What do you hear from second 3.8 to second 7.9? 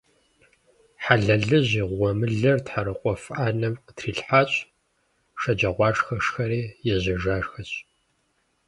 къытрилъхьащ, шэджагъуашхэ шхэри ежьэжахэщ.